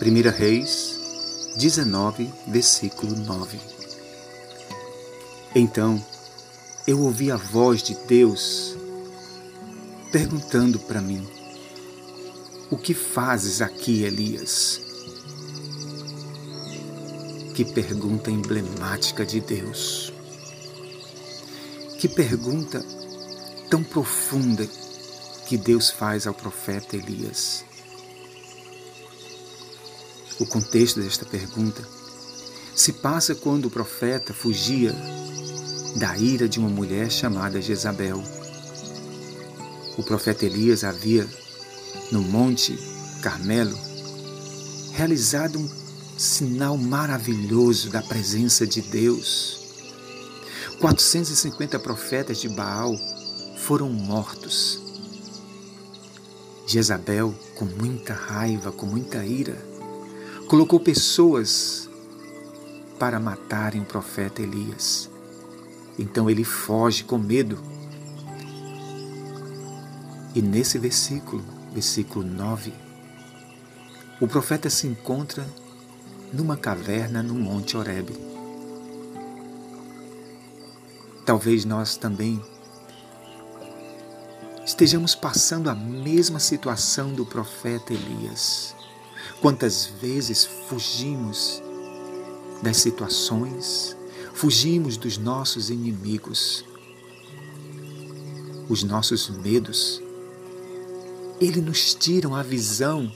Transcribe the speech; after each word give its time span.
1 0.00 0.30
Reis 0.30 1.54
19, 1.56 2.30
versículo 2.46 3.16
9. 3.16 3.58
Então 5.54 6.04
eu 6.86 7.00
ouvi 7.00 7.30
a 7.30 7.36
voz 7.36 7.82
de 7.82 7.94
Deus 8.06 8.76
perguntando 10.12 10.78
para 10.80 11.00
mim: 11.00 11.26
O 12.70 12.76
que 12.76 12.92
fazes 12.92 13.62
aqui, 13.62 14.02
Elias? 14.02 14.82
Que 17.54 17.64
pergunta 17.64 18.30
emblemática 18.30 19.24
de 19.24 19.40
Deus. 19.40 20.12
Que 21.98 22.06
pergunta 22.06 22.84
tão 23.70 23.82
profunda 23.82 24.68
que 25.46 25.56
Deus 25.56 25.88
faz 25.88 26.26
ao 26.26 26.34
profeta 26.34 26.96
Elias. 26.96 27.64
O 30.38 30.44
contexto 30.44 31.00
desta 31.00 31.24
pergunta 31.24 31.82
se 32.74 32.92
passa 32.92 33.34
quando 33.34 33.66
o 33.66 33.70
profeta 33.70 34.34
fugia 34.34 34.94
da 35.96 36.16
ira 36.18 36.46
de 36.46 36.58
uma 36.58 36.68
mulher 36.68 37.10
chamada 37.10 37.60
Jezabel. 37.62 38.22
O 39.96 40.02
profeta 40.02 40.44
Elias 40.44 40.84
havia, 40.84 41.26
no 42.12 42.20
Monte 42.20 42.78
Carmelo, 43.22 43.78
realizado 44.92 45.58
um 45.58 45.70
sinal 46.18 46.76
maravilhoso 46.76 47.88
da 47.88 48.02
presença 48.02 48.66
de 48.66 48.82
Deus. 48.82 49.58
450 50.78 51.78
profetas 51.78 52.38
de 52.38 52.50
Baal 52.50 52.94
foram 53.56 53.88
mortos. 53.88 54.78
Jezabel, 56.66 57.34
com 57.54 57.64
muita 57.64 58.12
raiva, 58.12 58.70
com 58.70 58.84
muita 58.84 59.24
ira, 59.24 59.56
colocou 60.46 60.78
pessoas 60.78 61.90
para 63.00 63.18
matarem 63.18 63.82
o 63.82 63.84
profeta 63.84 64.40
Elias. 64.40 65.10
Então 65.98 66.30
ele 66.30 66.44
foge 66.44 67.02
com 67.02 67.18
medo. 67.18 67.58
E 70.34 70.40
nesse 70.40 70.78
versículo, 70.78 71.42
versículo 71.72 72.24
9, 72.24 72.72
o 74.20 74.28
profeta 74.28 74.70
se 74.70 74.86
encontra 74.86 75.44
numa 76.32 76.56
caverna 76.56 77.22
no 77.22 77.34
Monte 77.34 77.76
Horebe. 77.76 78.16
Talvez 81.24 81.64
nós 81.64 81.96
também 81.96 82.40
estejamos 84.64 85.14
passando 85.16 85.68
a 85.68 85.74
mesma 85.74 86.38
situação 86.38 87.12
do 87.12 87.26
profeta 87.26 87.92
Elias. 87.92 88.75
Quantas 89.46 89.92
vezes 90.02 90.44
fugimos 90.44 91.62
das 92.64 92.78
situações, 92.78 93.96
fugimos 94.34 94.96
dos 94.96 95.18
nossos 95.18 95.70
inimigos, 95.70 96.64
os 98.68 98.82
nossos 98.82 99.28
medos. 99.28 100.02
Ele 101.40 101.60
nos 101.60 101.94
tiram 101.94 102.34
a 102.34 102.42
visão 102.42 103.08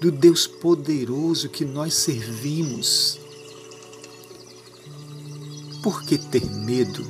do 0.00 0.12
Deus 0.12 0.46
poderoso 0.46 1.48
que 1.48 1.64
nós 1.64 1.94
servimos. 1.94 3.18
Por 5.82 6.04
que 6.04 6.16
ter 6.16 6.48
medo 6.48 7.04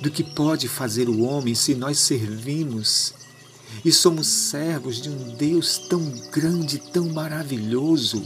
do 0.00 0.10
que 0.10 0.24
pode 0.24 0.66
fazer 0.66 1.10
o 1.10 1.20
homem 1.20 1.54
se 1.54 1.74
nós 1.74 1.98
servimos 1.98 3.17
e 3.84 3.92
somos 3.92 4.26
servos 4.26 5.00
de 5.00 5.08
um 5.08 5.36
Deus 5.36 5.78
tão 5.88 6.02
grande, 6.32 6.78
tão 6.78 7.08
maravilhoso. 7.08 8.22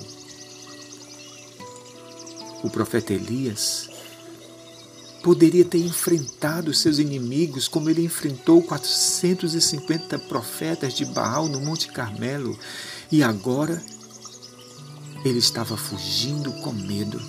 O 2.63 2.70
profeta 2.70 3.13
Elias 3.13 3.91
poderia 5.23 5.64
ter 5.64 5.79
enfrentado 5.79 6.75
seus 6.75 6.98
inimigos 6.98 7.69
como 7.69 7.89
ele 7.89 8.05
enfrentou 8.05 8.63
450 8.63 10.19
profetas 10.20 10.95
de 10.95 11.05
Baal 11.05 11.48
no 11.48 11.61
Monte 11.61 11.89
Carmelo 11.89 12.58
e 13.11 13.23
agora 13.23 13.83
ele 15.25 15.39
estava 15.39 15.77
fugindo 15.77 16.52
com 16.55 16.73
medo. 16.73 17.20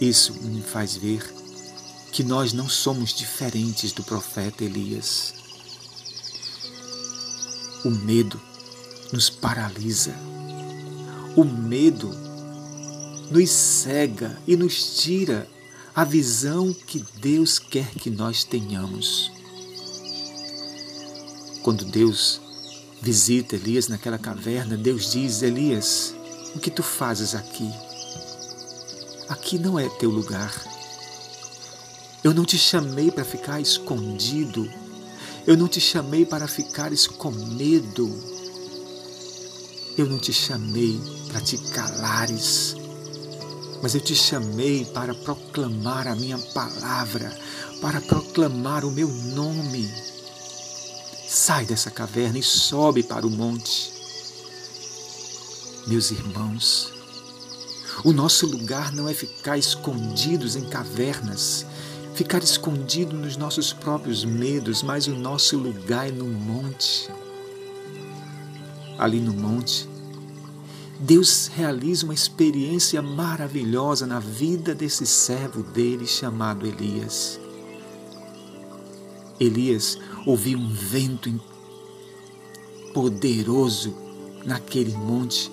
Isso 0.00 0.32
me 0.42 0.62
faz 0.62 0.96
ver 0.96 1.22
que 2.12 2.24
nós 2.24 2.52
não 2.52 2.68
somos 2.68 3.12
diferentes 3.12 3.92
do 3.92 4.02
profeta 4.02 4.64
Elias. 4.64 5.34
O 7.84 7.90
medo 7.90 8.40
nos 9.12 9.30
paralisa. 9.30 10.14
O 11.36 11.44
medo 11.44 12.10
nos 13.30 13.50
cega 13.50 14.38
e 14.46 14.56
nos 14.56 15.00
tira 15.00 15.48
a 15.94 16.04
visão 16.04 16.72
que 16.72 17.04
Deus 17.16 17.58
quer 17.58 17.88
que 17.90 18.10
nós 18.10 18.44
tenhamos. 18.44 19.30
Quando 21.62 21.84
Deus 21.84 22.40
visita 23.00 23.56
Elias 23.56 23.88
naquela 23.88 24.18
caverna, 24.18 24.76
Deus 24.76 25.12
diz: 25.12 25.42
Elias, 25.42 26.14
o 26.54 26.58
que 26.58 26.70
tu 26.70 26.82
fazes 26.82 27.34
aqui? 27.34 27.70
Aqui 29.28 29.58
não 29.58 29.78
é 29.78 29.88
teu 29.88 30.10
lugar. 30.10 30.79
Eu 32.22 32.34
não 32.34 32.44
te 32.44 32.58
chamei 32.58 33.10
para 33.10 33.24
ficar 33.24 33.60
escondido. 33.60 34.70
Eu 35.46 35.56
não 35.56 35.66
te 35.66 35.80
chamei 35.80 36.26
para 36.26 36.46
ficares 36.46 37.06
com 37.06 37.30
medo. 37.30 38.14
Eu 39.96 40.06
não 40.06 40.18
te 40.18 40.32
chamei 40.32 41.00
para 41.28 41.40
te 41.40 41.56
calares, 41.58 42.76
mas 43.82 43.94
eu 43.94 44.00
te 44.00 44.14
chamei 44.14 44.84
para 44.84 45.14
proclamar 45.14 46.08
a 46.08 46.14
minha 46.14 46.38
palavra, 46.38 47.36
para 47.80 48.00
proclamar 48.00 48.84
o 48.84 48.90
meu 48.90 49.08
nome. 49.08 49.90
Sai 51.28 51.64
dessa 51.64 51.90
caverna 51.90 52.38
e 52.38 52.42
sobe 52.42 53.02
para 53.02 53.26
o 53.26 53.30
monte. 53.30 53.92
Meus 55.86 56.10
irmãos, 56.10 56.92
o 58.04 58.12
nosso 58.12 58.46
lugar 58.46 58.92
não 58.92 59.08
é 59.08 59.14
ficar 59.14 59.58
escondidos 59.58 60.56
em 60.56 60.68
cavernas, 60.68 61.66
ficar 62.20 62.44
escondido 62.44 63.16
nos 63.16 63.38
nossos 63.38 63.72
próprios 63.72 64.26
medos, 64.26 64.82
mas 64.82 65.06
o 65.06 65.14
nosso 65.14 65.56
lugar 65.56 66.06
é 66.06 66.12
no 66.12 66.26
monte. 66.26 67.08
Ali 68.98 69.20
no 69.20 69.32
monte, 69.32 69.88
Deus 70.98 71.46
realiza 71.46 72.04
uma 72.04 72.12
experiência 72.12 73.00
maravilhosa 73.00 74.06
na 74.06 74.20
vida 74.20 74.74
desse 74.74 75.06
servo 75.06 75.62
dele 75.62 76.06
chamado 76.06 76.66
Elias. 76.66 77.40
Elias 79.40 79.96
ouviu 80.26 80.58
um 80.58 80.68
vento 80.74 81.40
poderoso 82.92 83.96
naquele 84.44 84.92
monte 84.92 85.50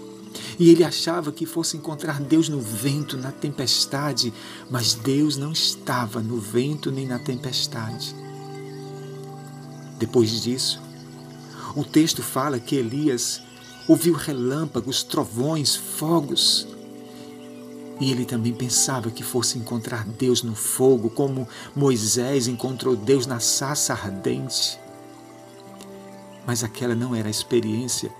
e 0.59 0.70
ele 0.70 0.84
achava 0.84 1.31
que 1.31 1.46
fosse 1.46 1.78
encontrar 1.78 2.20
Deus 2.20 2.50
no 2.50 2.59
vento, 2.59 3.18
na 3.18 3.31
tempestade, 3.31 4.34
mas 4.70 4.94
Deus 4.94 5.38
não 5.38 5.52
estava 5.52 6.22
no 6.22 6.38
vento 6.38 6.92
nem 6.92 7.06
na 7.06 7.20
tempestade. 7.20 8.16
Depois 9.98 10.42
disso, 10.42 10.81
o 11.75 11.84
texto 11.84 12.22
fala 12.22 12.59
que 12.59 12.75
Elias 12.75 13.42
ouviu 13.88 14.14
relâmpagos, 14.14 15.03
trovões, 15.03 15.75
fogos. 15.75 16.68
E 18.00 18.12
ele 18.12 18.25
também 18.25 18.54
pensava 18.54 19.09
que 19.09 19.24
fosse 19.24 19.58
encontrar 19.58 20.06
Deus 20.06 20.44
no 20.44 20.54
fogo, 20.54 21.09
como 21.09 21.48
Moisés 21.75 22.48
encontrou 22.48 22.95
Deus 22.95 23.25
na 23.25 23.40
sassa 23.40 23.94
ardente. 23.94 24.80
Mas 26.45 26.63
aquela 26.63 26.94
não 26.94 27.16
era 27.16 27.28
a 27.28 27.31
experiência 27.31 28.12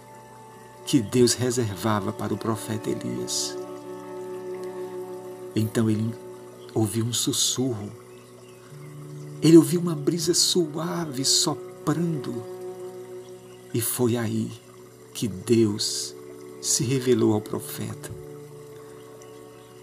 que 0.88 1.02
Deus 1.02 1.34
reservava 1.34 2.14
para 2.14 2.34
o 2.34 2.38
profeta 2.38 2.90
Elias. 2.90 3.58
Então 5.54 5.90
ele 5.90 6.16
ouviu 6.74 7.04
um 7.04 7.12
sussurro, 7.12 7.92
ele 9.42 9.58
ouviu 9.58 9.82
uma 9.82 9.94
brisa 9.94 10.34
suave 10.34 11.26
soprando, 11.26 12.42
e 13.74 13.82
foi 13.82 14.16
aí 14.16 14.50
que 15.14 15.28
Deus 15.28 16.16
se 16.62 16.86
revelou 16.86 17.34
ao 17.34 17.42
profeta. 17.42 18.10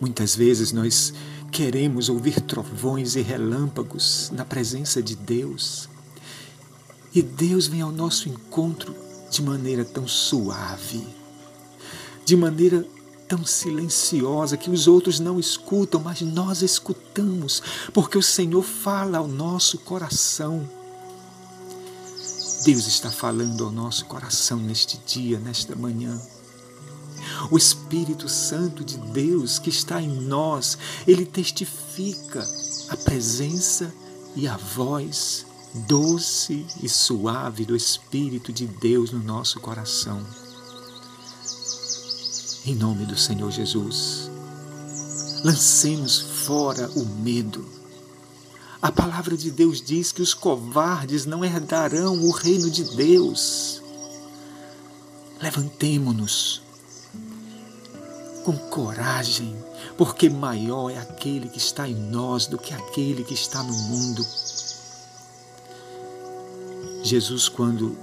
Muitas 0.01 0.35
vezes 0.35 0.73
nós 0.73 1.13
queremos 1.53 2.09
ouvir 2.09 2.41
trovões 2.41 3.15
e 3.15 3.21
relâmpagos 3.21 4.31
na 4.33 4.45
presença 4.45 5.03
de 5.03 5.15
Deus, 5.15 5.87
e 7.15 7.21
Deus 7.21 7.67
vem 7.67 7.83
ao 7.83 7.93
nosso 7.93 8.27
encontro 8.27 9.04
de 9.35 9.43
maneira 9.43 9.85
tão 9.85 10.07
suave, 10.07 11.05
de 12.25 12.37
maneira 12.37 12.87
tão 13.27 13.45
silenciosa 13.45 14.57
que 14.57 14.71
os 14.71 14.87
outros 14.87 15.19
não 15.19 15.41
escutam, 15.41 16.01
mas 16.01 16.21
nós 16.21 16.63
escutamos, 16.63 17.61
porque 17.93 18.17
o 18.17 18.23
Senhor 18.23 18.63
fala 18.63 19.19
ao 19.19 19.27
nosso 19.27 19.79
coração. 19.79 20.69
Deus 22.65 22.87
está 22.87 23.11
falando 23.11 23.65
ao 23.65 23.73
nosso 23.73 24.05
coração 24.05 24.59
neste 24.59 24.99
dia, 24.99 25.41
nesta 25.41 25.75
manhã. 25.75 26.17
O 27.51 27.59
Espírito 27.59 28.29
Santo 28.29 28.85
de 28.85 28.97
Deus 28.99 29.59
que 29.59 29.69
está 29.69 30.01
em 30.01 30.09
nós, 30.09 30.79
ele 31.09 31.27
testifica 31.27 32.47
a 32.89 32.97
presença 32.97 33.93
e 34.37 34.47
a 34.47 34.57
voz 34.57 35.45
doce 35.75 36.65
e 36.81 36.89
suave 36.89 37.65
do 37.65 37.75
Espírito 37.75 38.53
de 38.53 38.67
Deus 38.67 39.11
no 39.11 39.19
nosso 39.19 39.59
coração. 39.59 40.25
Em 42.65 42.77
nome 42.77 43.05
do 43.05 43.17
Senhor 43.17 43.51
Jesus, 43.51 44.31
lancemos 45.43 46.21
fora 46.21 46.89
o 46.95 47.05
medo. 47.05 47.69
A 48.81 48.93
palavra 48.93 49.37
de 49.37 49.51
Deus 49.51 49.83
diz 49.83 50.13
que 50.13 50.23
os 50.23 50.33
covardes 50.33 51.27
não 51.27 51.45
herdarão 51.45 52.23
o 52.23 52.31
reino 52.31 52.71
de 52.71 52.85
Deus. 52.97 53.83
Levantemo-nos 55.43 56.63
com 58.45 58.57
coragem, 58.57 59.57
porque 59.97 60.29
maior 60.29 60.91
é 60.91 60.99
aquele 60.99 61.49
que 61.49 61.59
está 61.59 61.89
em 61.89 61.95
nós 61.95 62.47
do 62.47 62.59
que 62.59 62.73
aquele 62.73 63.25
que 63.25 63.35
está 63.35 63.63
no 63.63 63.73
mundo. 63.73 64.25
Jesus, 67.05 67.51
quando 67.51 67.95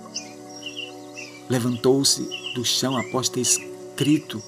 levantou-se 1.49 2.21
do 2.53 2.63
chão 2.63 2.95
após 2.95 3.27
ter 3.29 3.41
escrito 3.41 4.41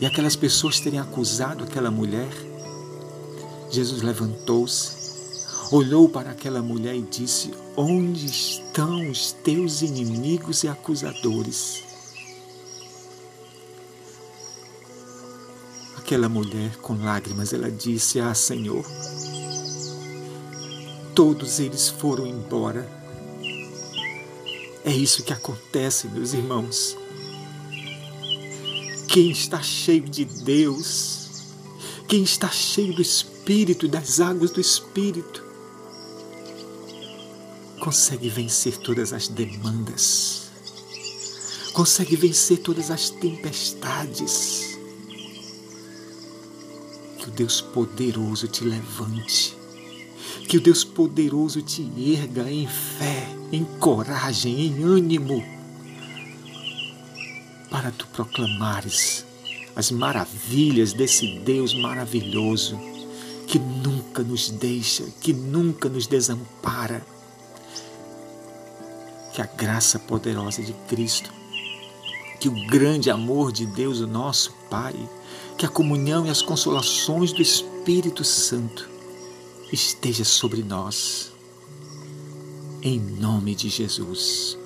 e 0.00 0.06
aquelas 0.06 0.36
pessoas 0.36 0.78
terem 0.78 1.00
acusado 1.00 1.64
aquela 1.64 1.90
mulher, 1.90 2.30
Jesus 3.72 4.02
levantou-se, 4.02 5.74
olhou 5.74 6.08
para 6.08 6.30
aquela 6.30 6.62
mulher 6.62 6.94
e 6.94 7.02
disse: 7.02 7.52
Onde 7.76 8.24
estão 8.24 9.10
os 9.10 9.32
teus 9.32 9.82
inimigos 9.82 10.62
e 10.62 10.68
acusadores? 10.68 11.82
Aquela 15.98 16.28
mulher, 16.28 16.76
com 16.76 16.94
lágrimas, 17.02 17.52
ela 17.52 17.68
disse: 17.68 18.20
Ah, 18.20 18.32
Senhor, 18.32 18.86
todos 21.16 21.58
eles 21.58 21.88
foram 21.88 22.28
embora 22.28 23.02
é 24.84 24.92
isso 24.92 25.22
que 25.22 25.32
acontece, 25.32 26.06
meus 26.08 26.32
irmãos. 26.32 26.96
Quem 29.08 29.30
está 29.30 29.62
cheio 29.62 30.02
de 30.02 30.24
Deus, 30.24 31.54
quem 32.06 32.22
está 32.22 32.48
cheio 32.50 32.94
do 32.94 33.02
Espírito, 33.02 33.88
das 33.88 34.20
águas 34.20 34.50
do 34.50 34.60
Espírito, 34.60 35.42
consegue 37.80 38.28
vencer 38.28 38.76
todas 38.76 39.12
as 39.12 39.28
demandas, 39.28 40.50
consegue 41.72 42.16
vencer 42.16 42.58
todas 42.58 42.90
as 42.90 43.10
tempestades. 43.10 44.78
Que 47.18 47.28
o 47.28 47.30
Deus 47.30 47.60
poderoso 47.60 48.46
te 48.48 48.64
levante 48.64 49.64
que 50.44 50.58
o 50.58 50.60
Deus 50.60 50.84
poderoso 50.84 51.62
te 51.62 51.82
erga 52.14 52.50
em 52.50 52.66
fé, 52.68 53.28
em 53.54 53.64
coragem, 53.78 54.66
em 54.66 54.82
ânimo, 54.82 55.44
para 57.70 57.90
tu 57.92 58.06
proclamares 58.08 59.24
as 59.76 59.90
maravilhas 59.90 60.92
desse 60.92 61.38
Deus 61.38 61.74
maravilhoso 61.74 62.78
que 63.46 63.58
nunca 63.58 64.22
nos 64.22 64.50
deixa, 64.50 65.04
que 65.20 65.32
nunca 65.32 65.88
nos 65.88 66.06
desampara. 66.06 67.04
Que 69.32 69.42
a 69.42 69.46
graça 69.46 69.98
poderosa 69.98 70.62
de 70.62 70.72
Cristo, 70.88 71.32
que 72.40 72.48
o 72.48 72.66
grande 72.66 73.10
amor 73.10 73.50
de 73.50 73.66
Deus, 73.66 74.00
o 74.00 74.06
nosso 74.06 74.52
Pai, 74.70 74.94
que 75.58 75.66
a 75.66 75.68
comunhão 75.68 76.26
e 76.26 76.30
as 76.30 76.40
consolações 76.40 77.32
do 77.32 77.42
Espírito 77.42 78.22
Santo 78.22 78.88
esteja 79.72 80.24
sobre 80.24 80.62
nós. 80.62 81.33
Em 82.86 83.00
nome 83.00 83.54
de 83.54 83.70
Jesus. 83.70 84.58